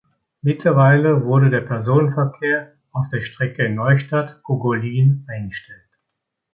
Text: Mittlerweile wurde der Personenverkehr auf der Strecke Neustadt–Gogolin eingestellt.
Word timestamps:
Mittlerweile 0.41 1.25
wurde 1.25 1.51
der 1.51 1.61
Personenverkehr 1.61 2.73
auf 2.91 3.09
der 3.11 3.21
Strecke 3.21 3.69
Neustadt–Gogolin 3.69 5.27
eingestellt. 5.29 5.91